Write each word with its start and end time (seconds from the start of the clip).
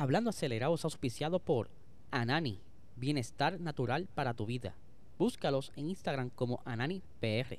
Hablando 0.00 0.30
acelerado 0.30 0.74
es 0.74 0.84
auspiciado 0.86 1.40
por 1.40 1.68
Anani, 2.10 2.58
bienestar 2.96 3.60
natural 3.60 4.08
para 4.14 4.32
tu 4.32 4.46
vida. 4.46 4.74
Búscalos 5.18 5.72
en 5.76 5.90
Instagram 5.90 6.30
como 6.30 6.62
AnaniPR. 6.64 7.58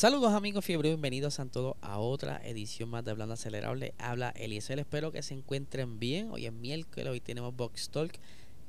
Saludos 0.00 0.32
amigos 0.32 0.64
fiebre, 0.64 0.88
bienvenidos 0.88 1.40
a 1.40 1.44
todos 1.44 1.76
a 1.82 1.98
otra 1.98 2.40
edición 2.42 2.88
más 2.88 3.04
de 3.04 3.10
Hablando 3.10 3.34
Acelerable. 3.34 3.92
Habla 3.98 4.30
Eliezer, 4.30 4.78
espero 4.78 5.12
que 5.12 5.22
se 5.22 5.34
encuentren 5.34 5.98
bien. 5.98 6.30
Hoy 6.30 6.46
es 6.46 6.54
miércoles, 6.54 7.06
hoy 7.06 7.20
tenemos 7.20 7.54
Box 7.54 7.90
Talk 7.90 8.10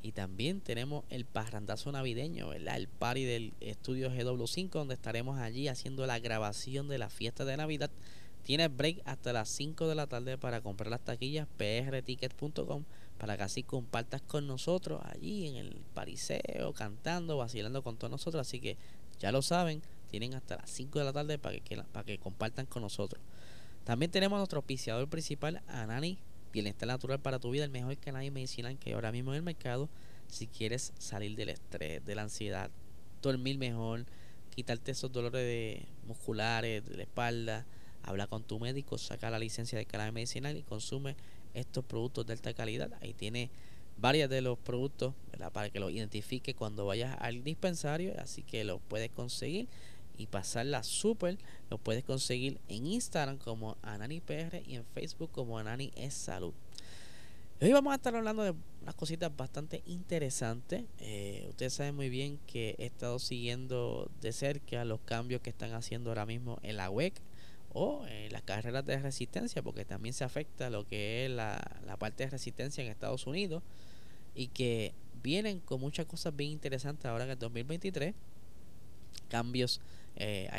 y 0.01 0.11
también 0.11 0.59
tenemos 0.59 1.05
el 1.09 1.23
parrandazo 1.23 1.89
navideño. 1.93 2.51
El 2.51 2.89
party 2.89 3.23
del 3.23 3.53
estudio 3.61 4.11
GW5 4.11 4.71
donde 4.71 4.95
estaremos 4.95 5.39
allí 5.39 5.69
haciendo 5.69 6.05
la 6.05 6.19
grabación 6.19 6.89
de 6.89 6.97
la 6.97 7.09
fiesta 7.09 7.45
de 7.45 7.55
Navidad. 7.55 7.91
Tienes 8.43 8.75
break 8.75 9.01
hasta 9.05 9.31
las 9.31 9.47
5 9.47 9.87
de 9.87 9.95
la 9.95 10.07
tarde 10.07 10.37
para 10.37 10.59
comprar 10.59 10.91
las 10.91 11.05
taquillas 11.05 11.47
prticket.com 11.55 12.83
para 13.17 13.37
que 13.37 13.43
así 13.43 13.63
compartas 13.63 14.21
con 14.21 14.47
nosotros 14.47 14.99
allí 15.05 15.47
en 15.47 15.55
el 15.55 15.77
pariseo, 15.93 16.73
cantando, 16.73 17.37
vacilando 17.37 17.83
con 17.83 17.95
todos 17.95 18.11
nosotros. 18.11 18.45
Así 18.45 18.59
que 18.59 18.75
ya 19.17 19.31
lo 19.31 19.41
saben, 19.41 19.81
tienen 20.11 20.33
hasta 20.33 20.57
las 20.57 20.69
5 20.69 20.99
de 20.99 21.05
la 21.05 21.13
tarde 21.13 21.39
para 21.39 21.57
que, 21.57 21.77
para 21.77 22.05
que 22.05 22.17
compartan 22.17 22.65
con 22.65 22.81
nosotros. 22.81 23.23
También 23.85 24.11
tenemos 24.11 24.35
a 24.35 24.39
nuestro 24.39 24.57
auspiciador 24.57 25.07
principal, 25.07 25.61
Anani, 25.67 26.19
Bienestar 26.51 26.87
Natural 26.87 27.19
para 27.19 27.39
tu 27.39 27.49
vida, 27.49 27.63
el 27.63 27.71
mejor 27.71 27.97
canal 27.97 28.29
medicinal 28.29 28.77
que 28.77 28.89
hay 28.89 28.93
ahora 28.93 29.13
mismo 29.13 29.31
en 29.31 29.37
el 29.37 29.43
mercado. 29.43 29.89
Si 30.27 30.47
quieres 30.47 30.91
salir 30.99 31.35
del 31.35 31.49
estrés, 31.49 32.05
de 32.05 32.13
la 32.13 32.23
ansiedad, 32.23 32.69
dormir 33.21 33.57
mejor, 33.57 34.05
quitarte 34.53 34.91
esos 34.91 35.11
dolores 35.11 35.41
de 35.41 35.85
musculares, 36.05 36.85
de 36.85 36.97
la 36.97 37.03
espalda, 37.03 37.65
habla 38.03 38.27
con 38.27 38.43
tu 38.43 38.59
médico, 38.59 38.97
saca 38.97 39.29
la 39.29 39.39
licencia 39.39 39.77
de 39.77 39.85
canal 39.85 40.11
medicinal 40.11 40.57
y 40.57 40.63
consume 40.63 41.15
estos 41.53 41.85
productos 41.85 42.27
de 42.27 42.33
alta 42.33 42.53
calidad. 42.53 42.91
Ahí 43.01 43.13
tiene 43.13 43.49
varios 43.97 44.29
de 44.29 44.41
los 44.41 44.57
productos 44.59 45.13
para 45.53 45.69
que 45.69 45.79
los 45.79 45.91
identifique 45.91 46.53
cuando 46.53 46.85
vayas 46.85 47.15
al 47.19 47.43
dispensario, 47.43 48.13
así 48.19 48.43
que 48.43 48.63
los 48.63 48.81
puedes 48.89 49.09
conseguir 49.11 49.67
y 50.17 50.27
pasarla 50.27 50.83
súper, 50.83 51.37
lo 51.69 51.77
puedes 51.77 52.03
conseguir 52.03 52.59
en 52.67 52.85
Instagram 52.87 53.37
como 53.37 53.77
AnaniPR 53.81 54.61
y 54.65 54.75
en 54.75 54.85
Facebook 54.85 55.31
como 55.31 55.57
Anani 55.57 55.91
es 55.95 56.13
Salud. 56.13 56.53
Hoy 57.63 57.71
vamos 57.73 57.91
a 57.91 57.97
estar 57.97 58.15
hablando 58.15 58.41
de 58.41 58.55
unas 58.81 58.95
cositas 58.95 59.35
bastante 59.37 59.83
interesantes. 59.85 60.83
Eh, 60.97 61.45
ustedes 61.49 61.73
saben 61.73 61.95
muy 61.95 62.09
bien 62.09 62.39
que 62.47 62.73
he 62.79 62.87
estado 62.87 63.19
siguiendo 63.19 64.09
de 64.19 64.31
cerca 64.31 64.83
los 64.83 64.99
cambios 65.01 65.41
que 65.41 65.51
están 65.51 65.71
haciendo 65.73 66.09
ahora 66.09 66.25
mismo 66.25 66.57
en 66.63 66.77
la 66.77 66.89
WEC 66.89 67.13
o 67.73 68.03
en 68.07 68.33
las 68.33 68.41
carreras 68.41 68.83
de 68.85 68.97
resistencia, 68.97 69.61
porque 69.61 69.85
también 69.85 70.13
se 70.13 70.23
afecta 70.23 70.71
lo 70.71 70.87
que 70.87 71.25
es 71.25 71.31
la, 71.31 71.79
la 71.85 71.97
parte 71.97 72.23
de 72.23 72.31
resistencia 72.31 72.83
en 72.83 72.89
Estados 72.89 73.27
Unidos 73.27 73.61
y 74.33 74.47
que 74.47 74.95
vienen 75.21 75.59
con 75.59 75.79
muchas 75.79 76.07
cosas 76.07 76.35
bien 76.35 76.49
interesantes 76.49 77.05
ahora 77.05 77.25
en 77.25 77.29
el 77.29 77.37
2023. 77.37 78.15
Cambios 79.29 79.81
eh, 80.15 80.49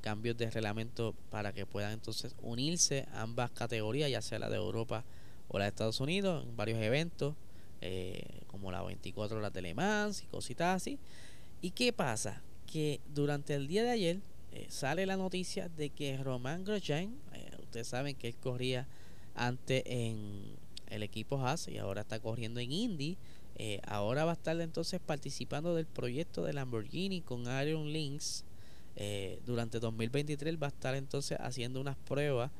cambios 0.00 0.36
de 0.36 0.50
reglamento 0.50 1.14
para 1.30 1.52
que 1.52 1.66
puedan 1.66 1.92
entonces 1.92 2.34
unirse 2.40 3.08
ambas 3.12 3.50
categorías, 3.50 4.10
ya 4.10 4.22
sea 4.22 4.38
la 4.38 4.48
de 4.48 4.56
Europa 4.56 5.04
o 5.48 5.58
la 5.58 5.64
de 5.64 5.70
Estados 5.70 6.00
Unidos, 6.00 6.44
en 6.44 6.56
varios 6.56 6.80
eventos, 6.80 7.34
eh, 7.80 8.42
como 8.46 8.70
la 8.70 8.82
24 8.82 9.38
horas 9.38 9.52
de 9.52 9.62
Le 9.62 9.74
Mans 9.74 10.22
y 10.22 10.26
cositas 10.26 10.76
así. 10.76 10.98
¿Y 11.60 11.70
qué 11.70 11.92
pasa? 11.92 12.40
Que 12.66 13.00
durante 13.14 13.54
el 13.54 13.66
día 13.66 13.82
de 13.82 13.90
ayer 13.90 14.20
eh, 14.52 14.66
sale 14.68 15.06
la 15.06 15.16
noticia 15.16 15.68
de 15.68 15.90
que 15.90 16.16
Román 16.18 16.64
Grosjean, 16.64 17.16
ustedes 17.60 17.88
saben 17.88 18.14
que 18.14 18.28
él 18.28 18.36
corría 18.36 18.86
antes 19.34 19.82
en 19.86 20.56
el 20.88 21.02
equipo 21.02 21.38
Haas 21.44 21.68
y 21.68 21.78
ahora 21.78 22.02
está 22.02 22.20
corriendo 22.20 22.60
en 22.60 22.72
Indy. 22.72 23.16
Eh, 23.58 23.80
ahora 23.86 24.24
va 24.24 24.32
a 24.32 24.34
estar 24.34 24.60
entonces 24.60 25.00
participando 25.00 25.74
del 25.74 25.86
proyecto 25.86 26.44
de 26.44 26.52
Lamborghini 26.52 27.22
con 27.22 27.42
Iron 27.42 27.92
Links. 27.92 28.44
Eh, 28.96 29.40
durante 29.44 29.78
2023 29.78 30.56
va 30.60 30.66
a 30.66 30.70
estar 30.70 30.94
entonces 30.94 31.38
haciendo 31.40 31.80
unas 31.80 31.96
pruebas 31.96 32.50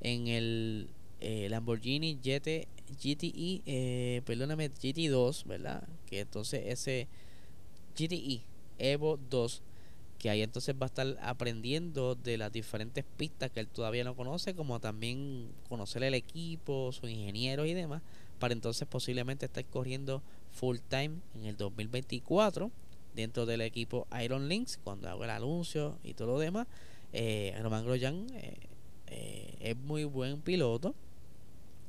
en 0.00 0.28
el 0.28 0.88
eh, 1.20 1.48
Lamborghini 1.50 2.16
GT, 2.16 2.66
GTE, 3.00 3.62
eh, 3.66 4.22
perdóname, 4.24 4.70
GT2, 4.70 5.44
¿verdad? 5.44 5.86
Que 6.06 6.20
entonces 6.20 6.62
ese 6.66 7.08
GTE 7.96 8.42
Evo 8.78 9.18
2 9.30 9.62
que 10.18 10.30
ahí 10.30 10.42
entonces 10.42 10.76
va 10.80 10.86
a 10.86 10.86
estar 10.86 11.18
aprendiendo 11.20 12.14
de 12.14 12.38
las 12.38 12.52
diferentes 12.52 13.04
pistas 13.16 13.50
que 13.50 13.58
él 13.58 13.66
todavía 13.66 14.04
no 14.04 14.14
conoce, 14.14 14.54
como 14.54 14.78
también 14.78 15.48
conocer 15.68 16.04
el 16.04 16.14
equipo, 16.14 16.92
sus 16.92 17.10
ingenieros 17.10 17.66
y 17.66 17.74
demás, 17.74 18.02
para 18.38 18.54
entonces 18.54 18.86
posiblemente 18.86 19.46
estar 19.46 19.64
corriendo 19.64 20.22
full 20.52 20.78
time 20.88 21.16
en 21.34 21.46
el 21.46 21.56
2024 21.56 22.70
dentro 23.14 23.46
del 23.46 23.60
equipo 23.60 24.06
Iron 24.22 24.48
Links, 24.48 24.78
cuando 24.82 25.08
hago 25.08 25.24
el 25.24 25.30
anuncio 25.30 25.98
y 26.02 26.14
todo 26.14 26.28
lo 26.28 26.38
demás. 26.38 26.66
Eh, 27.12 27.54
Román 27.62 27.84
Grosjean 27.84 28.26
eh, 28.34 28.56
eh, 29.08 29.56
es 29.60 29.76
muy 29.76 30.04
buen 30.04 30.40
piloto 30.40 30.94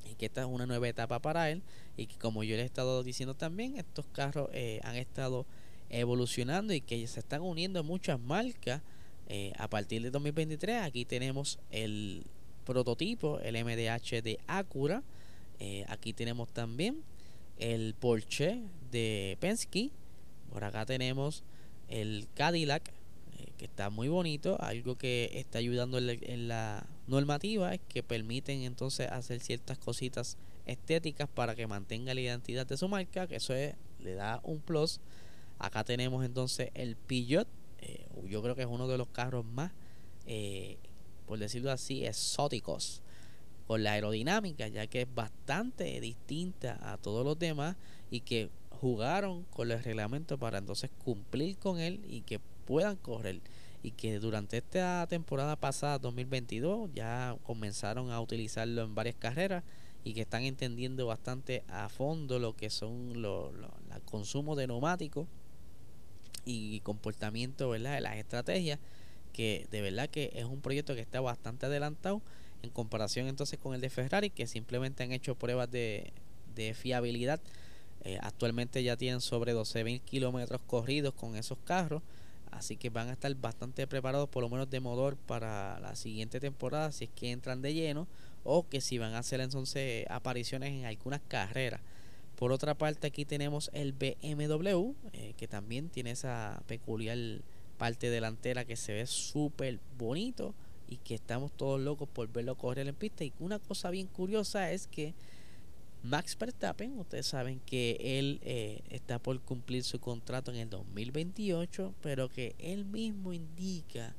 y 0.10 0.16
que 0.16 0.26
esta 0.26 0.42
es 0.42 0.48
una 0.48 0.66
nueva 0.66 0.88
etapa 0.90 1.20
para 1.20 1.50
él 1.50 1.62
y 1.96 2.08
que 2.08 2.18
como 2.18 2.44
yo 2.44 2.56
le 2.56 2.64
he 2.64 2.66
estado 2.66 3.04
diciendo 3.04 3.36
también, 3.36 3.78
estos 3.78 4.06
carros 4.08 4.50
eh, 4.52 4.82
han 4.84 4.96
estado 4.96 5.46
evolucionando 5.90 6.74
y 6.74 6.82
que 6.82 7.06
se 7.08 7.20
están 7.20 7.42
uniendo 7.42 7.84
muchas 7.84 8.20
marcas 8.20 8.82
a 9.58 9.68
partir 9.68 10.04
de 10.04 10.12
2023. 10.12 10.84
Aquí 10.84 11.06
tenemos 11.06 11.58
el 11.72 12.24
prototipo, 12.66 13.40
el 13.40 13.56
MDH 13.64 14.22
de 14.22 14.40
Acura. 14.48 15.02
Aquí 15.88 16.14
tenemos 16.14 16.50
también 16.50 17.04
el 17.58 17.94
Porsche 17.96 18.62
de 18.92 19.38
Penske. 19.40 19.92
Por 20.52 20.64
acá 20.64 20.86
tenemos 20.86 21.44
el 21.88 22.28
Cadillac, 22.36 22.90
eh, 23.38 23.52
que 23.58 23.66
está 23.66 23.90
muy 23.90 24.08
bonito. 24.08 24.62
Algo 24.62 24.98
que 24.98 25.32
está 25.34 25.60
ayudando 25.60 25.98
en 25.98 26.48
la, 26.48 26.86
normativa 27.06 27.74
es 27.74 27.82
que 27.90 28.02
permiten 28.02 28.62
entonces 28.62 29.12
hacer 29.12 29.42
ciertas 29.42 29.78
cositas 29.78 30.38
estéticas 30.66 31.28
para 31.28 31.54
que 31.54 31.68
mantenga 31.68 32.14
la 32.14 32.22
identidad 32.22 32.66
de 32.66 32.78
su 32.78 32.88
marca, 32.88 33.28
que 33.28 33.36
eso 33.36 33.54
es, 33.54 33.76
le 34.00 34.14
da 34.14 34.40
un 34.44 34.60
plus 34.60 35.02
Acá 35.60 35.84
tenemos 35.84 36.26
entonces 36.26 36.72
el 36.74 36.96
Peugeot. 36.96 37.48
Eh, 37.80 38.06
yo 38.28 38.42
creo 38.42 38.56
que 38.56 38.64
es 38.64 38.68
uno 38.68 38.88
de 38.88 38.98
los 38.98 39.08
carros 39.08 39.46
más, 39.46 39.72
eh, 40.26 40.78
por 41.26 41.40
decirlo 41.40 41.72
así, 41.72 42.06
exóticos 42.06 43.02
con 43.68 43.84
la 43.84 43.94
aerodinámica, 43.94 44.68
ya 44.68 44.88
que 44.88 45.04
es 45.04 45.14
bastante 45.14 46.00
distinta 46.02 46.80
a 46.82 46.98
todos 46.98 47.26
los 47.26 47.40
demás 47.40 47.76
y 48.12 48.22
que 48.22 48.50
jugaron 48.70 49.44
con 49.44 49.72
el 49.72 49.82
reglamento 49.82 50.38
para 50.38 50.58
entonces 50.58 50.90
cumplir 51.04 51.58
con 51.58 51.80
él 51.80 52.02
y 52.08 52.22
que 52.22 52.40
puedan 52.66 52.98
correr 52.98 53.40
y 53.82 53.92
que 53.92 54.20
durante 54.20 54.58
esta 54.58 55.06
temporada 55.08 55.56
pasada 55.56 56.00
2022 56.00 56.90
ya 56.94 57.36
comenzaron 57.44 58.12
a 58.12 58.20
utilizarlo 58.22 58.84
en 58.84 58.96
varias 58.96 59.16
carreras 59.16 59.64
y 60.06 60.14
que 60.14 60.22
están 60.22 60.44
entendiendo 60.44 61.06
bastante 61.06 61.64
a 61.70 61.90
fondo 61.90 62.40
lo 62.40 62.56
que 62.56 62.70
son 62.70 63.22
los 63.22 63.54
lo, 63.54 63.60
lo, 63.60 64.02
consumo 64.06 64.56
de 64.56 64.68
neumáticos 64.68 65.28
y 66.46 66.80
comportamiento 66.82 67.70
¿verdad? 67.70 67.96
de 67.96 68.02
las 68.02 68.18
estrategias 68.18 68.80
que 69.32 69.68
de 69.72 69.82
verdad 69.82 70.10
que 70.10 70.32
es 70.34 70.46
un 70.46 70.62
proyecto 70.62 70.96
que 70.96 71.02
está 71.02 71.22
bastante 71.22 71.66
adelantado 71.66 72.22
en 72.64 72.70
comparación 72.72 73.28
entonces 73.28 73.60
con 73.60 73.76
el 73.76 73.82
de 73.82 73.90
Ferrari 73.90 74.30
que 74.30 74.48
simplemente 74.48 75.04
han 75.04 75.12
hecho 75.12 75.36
pruebas 75.36 75.70
de, 75.70 76.12
de 76.56 76.74
fiabilidad. 76.74 77.40
Eh, 78.06 78.18
actualmente 78.22 78.84
ya 78.84 78.98
tienen 78.98 79.22
sobre 79.22 79.54
12.000 79.54 80.02
kilómetros 80.02 80.60
corridos 80.68 81.14
con 81.14 81.38
esos 81.38 81.58
carros 81.64 82.02
así 82.52 82.76
que 82.76 82.90
van 82.90 83.10
a 83.10 83.14
estar 83.14 83.34
bastante 83.36 83.88
preparados 83.88 84.30
por 84.30 84.44
lo 84.44 84.50
menos 84.50 84.70
de 84.70 84.80
motor 84.80 85.16
para 85.16 85.80
la 85.80 85.96
siguiente 85.96 86.40
temporada 86.40 86.92
si 86.92 87.06
es 87.06 87.10
que 87.16 87.32
entran 87.32 87.62
de 87.62 87.74
lleno 87.74 88.08
o 88.44 88.68
que 88.68 88.82
si 88.82 88.98
van 88.98 89.14
a 89.14 89.20
hacer 89.20 89.40
entonces 89.40 90.06
apariciones 90.10 90.72
en 90.72 90.86
algunas 90.86 91.22
carreras. 91.28 91.82
Por 92.36 92.52
otra 92.52 92.74
parte, 92.74 93.08
aquí 93.08 93.26
tenemos 93.26 93.70
el 93.74 93.94
BMW, 93.94 94.94
eh, 95.14 95.34
que 95.38 95.48
también 95.48 95.90
tiene 95.90 96.12
esa 96.12 96.62
peculiar 96.68 97.18
parte 97.78 98.10
delantera 98.10 98.66
que 98.66 98.76
se 98.76 98.94
ve 98.94 99.08
súper 99.08 99.80
bonito 99.98 100.54
y 100.94 100.98
que 100.98 101.16
estamos 101.16 101.52
todos 101.52 101.82
locos 101.82 102.08
por 102.08 102.32
verlo 102.32 102.56
correr 102.56 102.88
en 102.88 102.96
pista. 102.96 103.24
Y 103.24 103.34
una 103.40 103.60
cosa 103.60 103.90
bien 103.90 104.08
curiosa 104.08 104.72
es 104.72 104.88
que 104.88 105.14
Max 106.04 106.38
Verstappen, 106.38 107.00
ustedes 107.00 107.26
saben 107.28 107.62
que 107.66 108.20
él 108.20 108.40
eh, 108.44 108.82
está 108.90 109.20
por 109.20 109.40
cumplir 109.42 109.84
su 109.84 110.00
contrato 110.00 110.52
en 110.52 110.58
el 110.58 110.70
2028, 110.70 111.94
pero 112.02 112.30
que 112.30 112.56
él 112.60 112.86
mismo 112.86 113.34
indica 113.34 114.14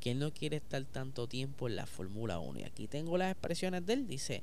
que 0.00 0.12
él 0.12 0.18
no 0.18 0.32
quiere 0.32 0.56
estar 0.56 0.82
tanto 0.84 1.28
tiempo 1.28 1.68
en 1.68 1.76
la 1.76 1.86
Fórmula 1.86 2.38
1. 2.38 2.60
Y 2.60 2.62
aquí 2.64 2.88
tengo 2.88 3.16
las 3.16 3.30
expresiones 3.30 3.86
de 3.86 3.92
él. 3.92 4.06
Dice, 4.08 4.42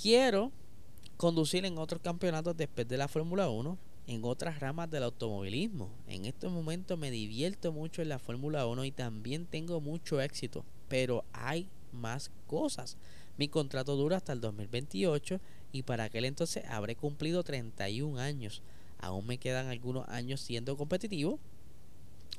quiero 0.00 0.50
conducir 1.16 1.64
en 1.64 1.78
otros 1.78 2.00
campeonatos 2.02 2.56
después 2.56 2.88
de 2.88 2.96
la 2.96 3.06
Fórmula 3.06 3.48
1, 3.48 3.78
en 4.06 4.24
otras 4.24 4.60
ramas 4.60 4.90
del 4.90 5.04
automovilismo. 5.04 5.90
En 6.08 6.24
estos 6.24 6.52
momentos 6.52 6.98
me 6.98 7.10
divierto 7.10 7.72
mucho 7.72 8.02
en 8.02 8.08
la 8.08 8.18
Fórmula 8.18 8.66
1 8.66 8.84
y 8.84 8.90
también 8.90 9.46
tengo 9.46 9.80
mucho 9.80 10.20
éxito, 10.20 10.64
pero 10.88 11.24
hay 11.32 11.68
más 11.92 12.30
cosas. 12.46 12.96
Mi 13.38 13.48
contrato 13.48 13.96
dura 13.96 14.16
hasta 14.16 14.32
el 14.32 14.40
2028 14.40 15.40
y 15.72 15.82
para 15.82 16.04
aquel 16.04 16.24
entonces 16.24 16.64
habré 16.68 16.96
cumplido 16.96 17.42
31 17.42 18.18
años. 18.18 18.62
Aún 18.98 19.26
me 19.26 19.38
quedan 19.38 19.68
algunos 19.68 20.08
años 20.08 20.40
siendo 20.40 20.76
competitivo, 20.76 21.38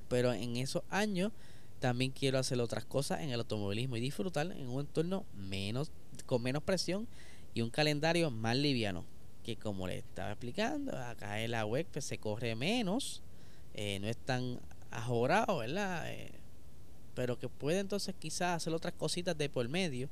pero 0.08 0.34
en 0.34 0.58
esos 0.58 0.84
años 0.90 1.32
también 1.80 2.12
quiero 2.12 2.40
hacer 2.40 2.60
otras 2.62 2.86
cosas 2.86 3.22
en 3.22 3.32
el 3.32 3.40
automovilismo 3.40 3.98
y 3.98 4.02
disfrutar 4.02 4.52
en 4.52 4.70
un 4.70 4.82
entorno 4.82 5.26
menos 5.36 5.92
con 6.26 6.42
menos 6.42 6.64
presión 6.64 7.08
y 7.54 7.62
un 7.62 7.70
calendario 7.70 8.32
más 8.32 8.56
liviano 8.56 9.04
que 9.44 9.58
como 9.58 9.88
le 9.88 10.00
estaba 10.00 10.32
explicando 10.32 10.98
acá 10.98 11.42
en 11.42 11.52
la 11.52 11.66
web 11.66 11.86
pues, 11.92 12.06
se 12.06 12.18
corre 12.18 12.56
menos 12.56 13.22
eh, 13.74 14.00
no 14.00 14.08
es 14.08 14.18
tan 14.18 14.60
ajorado 14.92 15.58
verdad 15.58 16.12
eh, 16.12 16.32
pero 17.16 17.38
que 17.38 17.50
puede 17.50 17.80
entonces 17.80 18.16
quizás 18.18 18.58
hacer 18.58 18.74
otras 18.74 18.94
cositas 18.94 19.38
de 19.38 19.50
por 19.50 19.68
medio. 19.70 20.10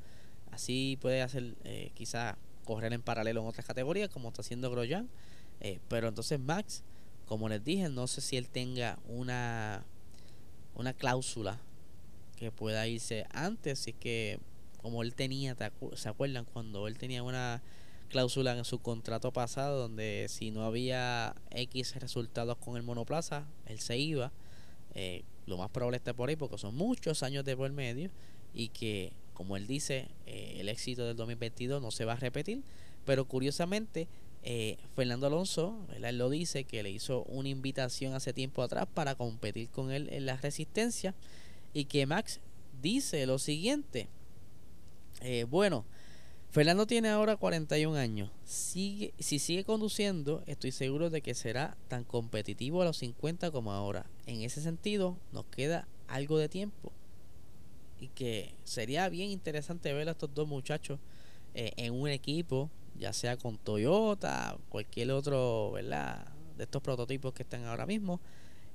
Así 0.51 0.97
puede 1.01 1.21
hacer 1.21 1.55
eh, 1.63 1.91
quizás 1.93 2.35
correr 2.65 2.93
en 2.93 3.01
paralelo 3.01 3.41
en 3.41 3.47
otras 3.47 3.65
categorías 3.65 4.09
como 4.09 4.29
está 4.29 4.41
haciendo 4.41 4.69
Grosjean. 4.69 5.09
Eh, 5.59 5.79
pero 5.87 6.07
entonces 6.07 6.39
Max 6.39 6.83
como 7.25 7.47
les 7.47 7.63
dije 7.63 7.87
no 7.87 8.07
sé 8.07 8.19
si 8.19 8.35
él 8.35 8.49
tenga 8.49 8.97
una 9.07 9.85
una 10.75 10.93
cláusula 10.93 11.59
que 12.35 12.51
pueda 12.51 12.87
irse 12.87 13.25
antes 13.31 13.87
es 13.87 13.93
que 13.93 14.39
como 14.81 15.03
él 15.03 15.13
tenía 15.13 15.55
se 15.93 16.09
acuerdan 16.09 16.45
cuando 16.45 16.87
él 16.87 16.97
tenía 16.97 17.21
una 17.21 17.61
cláusula 18.11 18.57
en 18.57 18.65
su 18.65 18.79
contrato 18.79 19.31
pasado 19.31 19.79
donde 19.79 20.27
si 20.29 20.51
no 20.51 20.63
había 20.63 21.33
X 21.49 21.95
resultados 21.95 22.57
con 22.57 22.75
el 22.75 22.83
monoplaza 22.83 23.47
él 23.65 23.79
se 23.79 23.97
iba. 23.97 24.31
Eh, 24.93 25.23
lo 25.47 25.57
más 25.57 25.69
probable 25.69 25.97
está 25.97 26.13
por 26.13 26.29
ahí 26.29 26.35
porque 26.35 26.57
son 26.57 26.75
muchos 26.75 27.23
años 27.23 27.45
de 27.45 27.57
por 27.57 27.71
medio 27.71 28.11
y 28.53 28.69
que 28.69 29.13
como 29.33 29.57
él 29.57 29.65
dice 29.65 30.09
eh, 30.27 30.57
el 30.59 30.69
éxito 30.69 31.05
del 31.05 31.15
2022 31.15 31.81
no 31.81 31.89
se 31.89 32.05
va 32.05 32.13
a 32.13 32.17
repetir. 32.17 32.61
Pero 33.05 33.25
curiosamente 33.25 34.07
eh, 34.43 34.77
Fernando 34.95 35.27
Alonso 35.27 35.87
él 35.95 36.17
lo 36.17 36.29
dice 36.29 36.63
que 36.65 36.83
le 36.83 36.89
hizo 36.89 37.23
una 37.23 37.49
invitación 37.49 38.13
hace 38.13 38.33
tiempo 38.33 38.63
atrás 38.63 38.87
para 38.91 39.15
competir 39.15 39.69
con 39.69 39.91
él 39.91 40.09
en 40.11 40.25
la 40.25 40.35
resistencia 40.35 41.13
y 41.73 41.85
que 41.85 42.05
Max 42.07 42.39
dice 42.81 43.25
lo 43.27 43.37
siguiente 43.37 44.07
eh, 45.21 45.45
bueno 45.47 45.85
Fernando 46.51 46.85
tiene 46.85 47.07
ahora 47.07 47.37
41 47.37 47.97
años. 47.97 48.29
Si 48.43 49.13
sigue 49.21 49.63
conduciendo, 49.63 50.43
estoy 50.47 50.73
seguro 50.73 51.09
de 51.09 51.21
que 51.21 51.33
será 51.33 51.77
tan 51.87 52.03
competitivo 52.03 52.81
a 52.81 52.85
los 52.85 52.97
50 52.97 53.51
como 53.51 53.71
ahora. 53.71 54.05
En 54.25 54.41
ese 54.41 54.61
sentido, 54.61 55.15
nos 55.31 55.45
queda 55.45 55.87
algo 56.09 56.37
de 56.37 56.49
tiempo. 56.49 56.91
Y 58.01 58.09
que 58.09 58.53
sería 58.65 59.07
bien 59.07 59.29
interesante 59.29 59.93
ver 59.93 60.09
a 60.09 60.11
estos 60.11 60.33
dos 60.33 60.45
muchachos 60.45 60.99
eh, 61.53 61.71
en 61.77 61.93
un 61.93 62.09
equipo, 62.09 62.69
ya 62.99 63.13
sea 63.13 63.37
con 63.37 63.57
Toyota, 63.57 64.57
cualquier 64.67 65.11
otro, 65.11 65.71
¿verdad? 65.71 66.27
De 66.57 66.65
estos 66.65 66.81
prototipos 66.81 67.33
que 67.33 67.43
están 67.43 67.63
ahora 67.63 67.85
mismo. 67.85 68.19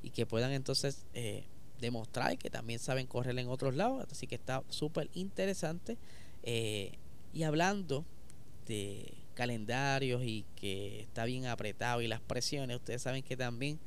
Y 0.02 0.10
que 0.10 0.24
puedan 0.24 0.52
entonces 0.52 1.04
eh, 1.12 1.44
demostrar 1.78 2.38
que 2.38 2.48
también 2.48 2.78
saben 2.78 3.06
correr 3.06 3.38
en 3.38 3.48
otros 3.48 3.74
lados. 3.74 4.06
Así 4.10 4.26
que 4.26 4.36
está 4.36 4.64
súper 4.70 5.10
interesante. 5.12 5.98
Eh, 6.42 6.92
y 7.36 7.44
hablando 7.44 8.06
de 8.66 9.12
calendarios 9.34 10.22
y 10.24 10.46
que 10.56 11.00
está 11.00 11.26
bien 11.26 11.44
apretado 11.44 12.00
y 12.00 12.08
las 12.08 12.22
presiones, 12.22 12.78
ustedes 12.78 13.02
saben 13.02 13.22
que 13.22 13.36
también 13.36 13.78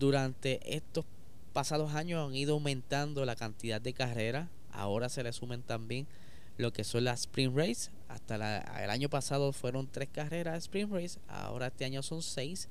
durante 0.00 0.58
estos 0.76 1.04
pasados 1.52 1.94
años 1.94 2.28
han 2.28 2.34
ido 2.34 2.54
aumentando 2.54 3.24
la 3.24 3.36
cantidad 3.36 3.80
de 3.80 3.92
carreras. 3.92 4.48
Ahora 4.72 5.08
se 5.08 5.22
le 5.22 5.32
sumen 5.32 5.62
también 5.62 6.08
lo 6.56 6.72
que 6.72 6.82
son 6.82 7.04
las 7.04 7.20
Spring 7.20 7.56
Race. 7.56 7.92
Hasta 8.08 8.34
el 8.82 8.90
año 8.90 9.08
pasado 9.08 9.52
fueron 9.52 9.86
tres 9.86 10.08
carreras 10.12 10.64
Spring 10.64 10.90
Race, 10.90 11.20
ahora 11.28 11.68
este 11.68 11.84
año 11.84 12.02
son 12.02 12.22
seis 12.22 12.68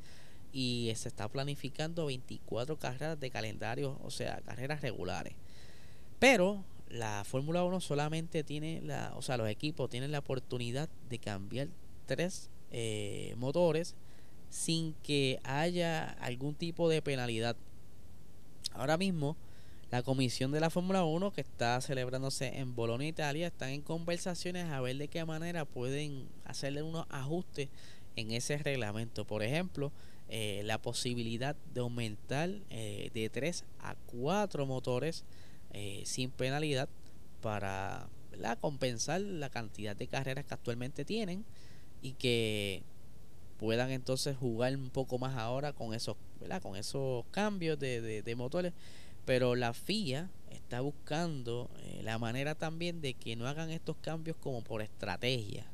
y 0.51 0.91
se 0.97 1.07
está 1.07 1.29
planificando 1.29 2.07
24 2.07 2.77
carreras 2.77 3.17
de 3.17 3.31
calendario, 3.31 3.97
o 4.03 4.11
sea, 4.11 4.41
carreras 4.41 4.81
regulares. 4.81 5.33
Pero 6.19 6.65
la 6.89 7.23
Fórmula 7.25 7.63
1 7.63 7.81
solamente 7.81 8.43
tiene 8.43 8.81
la, 8.81 9.13
o 9.15 9.21
sea, 9.21 9.37
los 9.37 9.49
equipos 9.49 9.89
tienen 9.89 10.11
la 10.11 10.19
oportunidad 10.19 10.89
de 11.09 11.19
cambiar 11.19 11.67
tres 12.05 12.49
eh, 12.71 13.33
motores 13.37 13.95
sin 14.49 14.93
que 15.03 15.39
haya 15.43 16.09
algún 16.21 16.55
tipo 16.55 16.89
de 16.89 17.01
penalidad. 17.01 17.55
Ahora 18.73 18.97
mismo, 18.97 19.35
la 19.91 20.03
comisión 20.03 20.51
de 20.51 20.59
la 20.59 20.69
Fórmula 20.69 21.03
1 21.03 21.31
que 21.31 21.41
está 21.41 21.79
celebrándose 21.81 22.59
en 22.59 22.75
Bolonia, 22.75 23.07
Italia, 23.07 23.47
están 23.47 23.69
en 23.69 23.81
conversaciones 23.81 24.65
a 24.65 24.81
ver 24.81 24.97
de 24.97 25.07
qué 25.07 25.23
manera 25.25 25.65
pueden 25.65 26.27
hacerle 26.45 26.81
unos 26.81 27.05
ajustes 27.09 27.69
en 28.15 28.31
ese 28.31 28.57
reglamento. 28.57 29.25
Por 29.25 29.43
ejemplo, 29.43 29.91
eh, 30.29 30.61
la 30.65 30.81
posibilidad 30.81 31.55
de 31.73 31.79
aumentar 31.79 32.49
eh, 32.69 33.11
de 33.13 33.29
3 33.29 33.63
a 33.79 33.95
4 34.07 34.65
motores 34.65 35.23
eh, 35.73 36.03
sin 36.05 36.31
penalidad 36.31 36.89
para 37.41 38.09
compensar 38.59 39.21
la 39.21 39.49
cantidad 39.49 39.95
de 39.95 40.07
carreras 40.07 40.45
que 40.45 40.53
actualmente 40.53 41.05
tienen 41.05 41.45
y 42.01 42.13
que 42.13 42.83
puedan 43.57 43.91
entonces 43.91 44.37
jugar 44.37 44.75
un 44.75 44.89
poco 44.89 45.17
más 45.17 45.35
ahora 45.37 45.73
con 45.73 45.93
esos, 45.93 46.15
con 46.61 46.75
esos 46.75 47.25
cambios 47.31 47.79
de, 47.79 48.33
motores. 48.37 48.73
Pero 49.25 49.55
la 49.55 49.73
FIA 49.73 50.29
está 50.51 50.79
buscando 50.81 51.69
eh, 51.79 52.01
la 52.03 52.17
manera 52.17 52.55
también 52.55 53.01
de 53.01 53.13
que 53.13 53.35
no 53.35 53.47
hagan 53.47 53.71
estos 53.71 53.97
cambios 53.97 54.37
como 54.37 54.63
por 54.63 54.81
estrategia. 54.81 55.65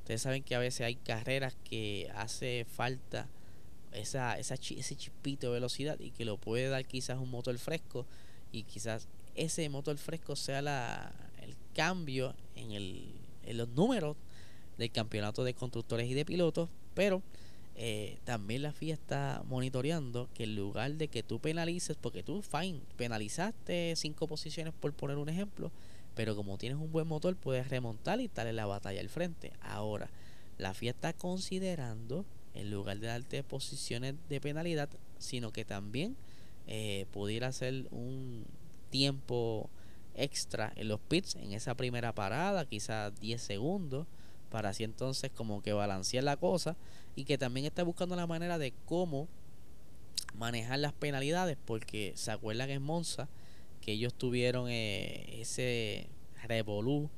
Ustedes 0.00 0.22
saben 0.22 0.44
que 0.44 0.54
a 0.54 0.58
veces 0.58 0.82
hay 0.82 0.96
carreras 0.96 1.56
que 1.64 2.10
hace 2.14 2.66
falta 2.68 3.26
esa, 3.92 4.38
esa, 4.38 4.54
ese 4.54 4.96
chispito 4.96 5.48
de 5.48 5.54
velocidad 5.54 5.98
y 5.98 6.10
que 6.10 6.24
lo 6.24 6.36
puede 6.36 6.68
dar 6.68 6.84
quizás 6.84 7.18
un 7.18 7.30
motor 7.30 7.56
fresco 7.58 8.06
y 8.52 8.64
quizás 8.64 9.08
ese 9.34 9.68
motor 9.68 9.96
fresco 9.98 10.36
sea 10.36 10.62
la, 10.62 11.12
el 11.42 11.56
cambio 11.74 12.34
en, 12.54 12.72
el, 12.72 13.12
en 13.44 13.56
los 13.56 13.68
números 13.68 14.16
del 14.78 14.90
campeonato 14.90 15.44
de 15.44 15.54
constructores 15.54 16.08
y 16.08 16.14
de 16.14 16.24
pilotos, 16.24 16.68
pero 16.94 17.22
eh, 17.76 18.18
también 18.24 18.62
la 18.62 18.72
FIA 18.72 18.94
está 18.94 19.42
monitoreando 19.46 20.28
que 20.34 20.44
en 20.44 20.54
lugar 20.54 20.94
de 20.94 21.08
que 21.08 21.22
tú 21.22 21.40
penalices, 21.40 21.96
porque 22.00 22.22
tú, 22.22 22.42
fine, 22.42 22.80
penalizaste 22.96 23.94
cinco 23.96 24.28
posiciones 24.28 24.72
por 24.78 24.92
poner 24.92 25.16
un 25.16 25.28
ejemplo, 25.28 25.72
pero 26.14 26.36
como 26.36 26.58
tienes 26.58 26.78
un 26.78 26.92
buen 26.92 27.08
motor, 27.08 27.34
puedes 27.36 27.68
remontar 27.68 28.20
y 28.20 28.26
estar 28.26 28.46
en 28.46 28.56
la 28.56 28.66
batalla 28.66 29.00
al 29.00 29.08
frente. 29.08 29.52
Ahora, 29.60 30.08
la 30.58 30.72
FIA 30.72 30.92
está 30.92 31.12
considerando, 31.12 32.24
en 32.54 32.70
lugar 32.70 33.00
de 33.00 33.08
darte 33.08 33.42
posiciones 33.42 34.14
de 34.28 34.40
penalidad, 34.40 34.88
sino 35.18 35.52
que 35.52 35.64
también 35.64 36.16
eh, 36.68 37.06
pudiera 37.10 37.50
ser 37.50 37.88
un, 37.90 38.44
tiempo 38.94 39.68
extra 40.14 40.72
en 40.76 40.86
los 40.86 41.00
pits 41.00 41.34
en 41.34 41.52
esa 41.52 41.74
primera 41.74 42.14
parada, 42.14 42.64
quizás 42.64 43.12
10 43.18 43.42
segundos, 43.42 44.06
para 44.50 44.68
así 44.68 44.84
entonces 44.84 45.32
como 45.34 45.62
que 45.62 45.72
balancear 45.72 46.22
la 46.22 46.36
cosa 46.36 46.76
y 47.16 47.24
que 47.24 47.36
también 47.36 47.66
está 47.66 47.82
buscando 47.82 48.14
la 48.14 48.28
manera 48.28 48.56
de 48.56 48.72
cómo 48.84 49.26
manejar 50.38 50.78
las 50.78 50.92
penalidades, 50.92 51.58
porque 51.64 52.12
se 52.14 52.30
acuerdan 52.30 52.70
en 52.70 52.82
Monza 52.82 53.28
que 53.80 53.90
ellos 53.90 54.14
tuvieron 54.14 54.68
eh, 54.68 55.40
ese 55.40 56.06
revolú 56.44 57.10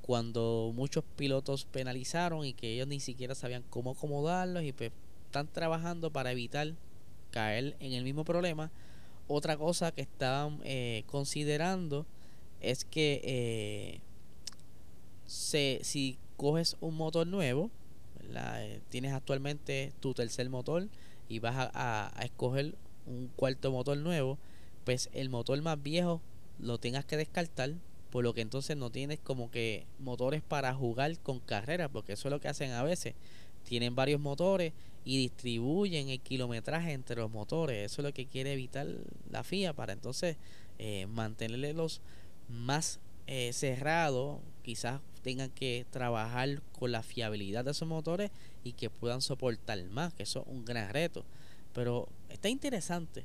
cuando 0.00 0.72
muchos 0.74 1.04
pilotos 1.18 1.66
penalizaron 1.66 2.46
y 2.46 2.54
que 2.54 2.72
ellos 2.72 2.88
ni 2.88 2.98
siquiera 2.98 3.34
sabían 3.34 3.62
cómo 3.68 3.90
acomodarlos 3.90 4.62
y 4.62 4.72
pues 4.72 4.90
están 5.26 5.48
trabajando 5.48 6.10
para 6.10 6.32
evitar 6.32 6.72
caer 7.30 7.76
en 7.78 7.92
el 7.92 8.04
mismo 8.04 8.24
problema 8.24 8.70
otra 9.32 9.56
cosa 9.56 9.92
que 9.92 10.00
estaban 10.00 10.60
eh, 10.64 11.04
considerando 11.06 12.04
es 12.60 12.84
que 12.84 13.20
eh, 13.22 14.00
si 15.24 16.18
coges 16.36 16.76
un 16.80 16.96
motor 16.96 17.28
nuevo, 17.28 17.70
eh, 18.34 18.80
tienes 18.88 19.12
actualmente 19.12 19.92
tu 20.00 20.14
tercer 20.14 20.50
motor 20.50 20.88
y 21.28 21.38
vas 21.38 21.70
a, 21.72 22.12
escoger 22.24 22.74
un 23.06 23.30
cuarto 23.36 23.70
motor 23.70 23.96
nuevo, 23.98 24.36
pues 24.84 25.08
el 25.12 25.28
motor 25.28 25.62
más 25.62 25.80
viejo 25.80 26.20
lo 26.58 26.78
tengas 26.78 27.04
que 27.04 27.16
descartar, 27.16 27.74
por 28.10 28.24
lo 28.24 28.34
que 28.34 28.40
entonces 28.40 28.76
no 28.76 28.90
tienes 28.90 29.20
como 29.20 29.52
que 29.52 29.86
motores 30.00 30.42
para 30.42 30.74
jugar 30.74 31.16
con 31.20 31.38
carreras, 31.38 31.88
porque 31.92 32.14
eso 32.14 32.26
es 32.26 32.32
lo 32.32 32.40
que 32.40 32.48
hacen 32.48 32.72
a 32.72 32.82
veces. 32.82 33.14
Tienen 33.64 33.94
varios 33.94 34.20
motores 34.20 34.72
y 35.04 35.18
distribuyen 35.18 36.08
el 36.08 36.20
kilometraje 36.20 36.92
entre 36.92 37.16
los 37.16 37.30
motores. 37.30 37.90
Eso 37.90 38.02
es 38.02 38.06
lo 38.06 38.12
que 38.12 38.26
quiere 38.26 38.52
evitar 38.52 38.86
la 39.30 39.42
FIA 39.44 39.72
para 39.72 39.92
entonces 39.92 40.36
eh, 40.78 41.06
mantenerlos 41.06 42.00
más 42.48 43.00
eh, 43.26 43.52
cerrados. 43.52 44.40
Quizás 44.62 45.00
tengan 45.22 45.50
que 45.50 45.86
trabajar 45.90 46.62
con 46.72 46.92
la 46.92 47.02
fiabilidad 47.02 47.64
de 47.64 47.70
esos 47.70 47.88
motores 47.88 48.30
y 48.64 48.72
que 48.72 48.90
puedan 48.90 49.20
soportar 49.22 49.82
más, 49.84 50.12
que 50.14 50.24
eso 50.24 50.40
es 50.40 50.46
un 50.48 50.64
gran 50.64 50.90
reto. 50.92 51.24
Pero 51.72 52.08
está 52.28 52.48
interesante 52.48 53.24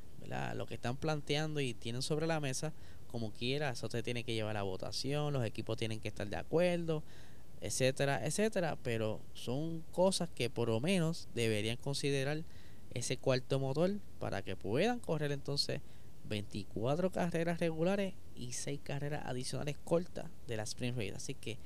lo 0.56 0.66
que 0.66 0.76
están 0.76 0.98
planteando 0.98 1.60
y 1.60 1.74
tienen 1.74 2.02
sobre 2.02 2.28
la 2.28 2.40
mesa. 2.40 2.74
Como 3.08 3.32
quiera, 3.32 3.70
eso 3.70 3.90
se 3.90 4.04
tiene 4.04 4.24
que 4.24 4.34
llevar 4.34 4.58
a 4.58 4.64
votación, 4.64 5.34
los 5.34 5.46
equipos 5.46 5.78
tienen 5.78 6.00
que 6.00 6.08
estar 6.08 6.28
de 6.28 6.36
acuerdo, 6.36 7.04
etcétera, 7.62 8.26
etcétera. 8.26 8.78
Pero 8.84 9.22
son 9.34 9.82
cosas 9.92 10.30
que 10.30 10.50
por 10.50 10.70
lo 10.70 10.80
menos 10.80 11.28
deberían 11.34 11.78
considerar 11.78 12.44
ese 12.94 13.18
cuarto 13.18 13.60
motor 13.60 13.92
para 14.20 14.42
que 14.42 14.56
puedan 14.56 15.00
correr 15.00 15.32
entonces 15.32 15.82
24 16.28 17.12
carreras 17.12 17.60
regulares 17.60 18.14
y 18.36 18.54
6 18.54 18.80
carreras 18.84 19.26
adicionales 19.26 19.78
cortas 19.84 20.26
de 20.48 20.58
la 20.58 20.64
Sprint 20.64 20.98
Race. 20.98 21.14
Así 21.16 21.34
que 21.34 21.58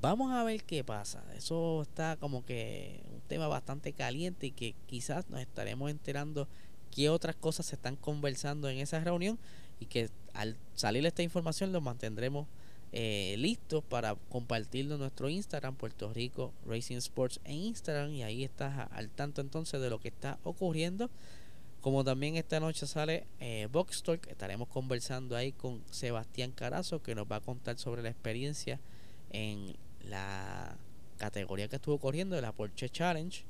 vamos 0.00 0.32
a 0.32 0.44
ver 0.44 0.64
qué 0.64 0.84
pasa. 0.84 1.22
Eso 1.36 1.82
está 1.82 2.16
como 2.16 2.44
que 2.44 3.02
un 3.12 3.20
tema 3.22 3.46
bastante 3.48 3.92
caliente 3.92 4.46
y 4.46 4.50
que 4.52 4.74
quizás 4.86 5.28
nos 5.30 5.40
estaremos 5.40 5.90
enterando 5.90 6.48
qué 6.90 7.08
otras 7.10 7.36
cosas 7.36 7.66
se 7.66 7.76
están 7.76 7.96
conversando 7.96 8.68
en 8.68 8.78
esa 8.78 9.00
reunión 9.00 9.38
y 9.80 9.86
que 9.86 10.08
al 10.32 10.56
salir 10.74 11.04
esta 11.06 11.22
información 11.22 11.72
lo 11.72 11.80
mantendremos 11.80 12.46
eh, 12.96 13.34
listos 13.38 13.82
para 13.82 14.14
compartirlo 14.28 14.96
nuestro 14.96 15.28
Instagram, 15.28 15.74
Puerto 15.74 16.12
Rico 16.12 16.52
Racing 16.64 16.98
Sports 16.98 17.40
en 17.42 17.56
Instagram 17.56 18.12
y 18.12 18.22
ahí 18.22 18.44
estás 18.44 18.88
al 18.92 19.10
tanto 19.10 19.40
entonces 19.40 19.80
de 19.80 19.90
lo 19.90 19.98
que 19.98 20.06
está 20.06 20.38
ocurriendo. 20.44 21.10
Como 21.80 22.04
también 22.04 22.36
esta 22.36 22.60
noche 22.60 22.86
sale 22.86 23.26
eh, 23.40 23.66
Box 23.72 24.04
Talk, 24.04 24.28
estaremos 24.28 24.68
conversando 24.68 25.34
ahí 25.34 25.50
con 25.50 25.82
Sebastián 25.90 26.52
Carazo 26.52 27.02
que 27.02 27.16
nos 27.16 27.26
va 27.26 27.36
a 27.36 27.40
contar 27.40 27.78
sobre 27.78 28.00
la 28.00 28.10
experiencia 28.10 28.78
en 29.30 29.74
la 30.08 30.76
categoría 31.16 31.66
que 31.66 31.76
estuvo 31.76 31.98
corriendo 31.98 32.40
la 32.40 32.52
Porsche 32.52 32.88
Challenge 32.90 33.44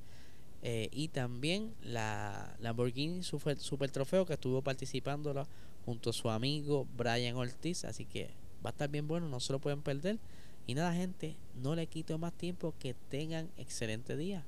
eh, 0.63 0.89
y 0.91 1.09
también 1.09 1.75
la 1.83 2.57
Lamborghini 2.61 3.23
Super, 3.23 3.59
Super 3.59 3.91
Trofeo 3.91 4.25
que 4.25 4.33
estuvo 4.33 4.63
participando 4.63 5.47
junto 5.85 6.09
a 6.09 6.13
su 6.15 6.31
amigo 6.31 6.87
Brian 6.97 7.37
Ortiz. 7.37 7.85
Así 7.85 8.07
que 8.07 8.31
Va 8.65 8.71
a 8.71 8.73
estar 8.73 8.89
bien 8.89 9.07
bueno, 9.07 9.29
no 9.29 9.41
se 9.41 9.53
lo 9.53 9.59
pueden 9.59 9.83
perder. 9.83 10.19
Y 10.67 10.75
nada, 10.75 10.95
gente, 10.95 11.37
no 11.63 11.75
le 11.75 11.87
quito 11.87 12.19
más 12.19 12.33
tiempo. 12.33 12.75
Que 12.79 12.95
tengan 13.11 13.51
excelente 13.57 14.17
día. 14.17 14.45